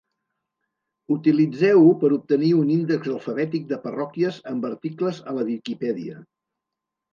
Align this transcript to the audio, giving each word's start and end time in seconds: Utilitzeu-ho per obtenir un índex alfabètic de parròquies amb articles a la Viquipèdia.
Utilitzeu-ho 1.15 1.91
per 2.05 2.11
obtenir 2.15 2.49
un 2.61 2.73
índex 2.77 3.13
alfabètic 3.13 3.69
de 3.75 3.79
parròquies 3.85 4.41
amb 4.55 4.69
articles 4.73 5.23
a 5.35 5.39
la 5.39 5.49
Viquipèdia. 5.53 6.19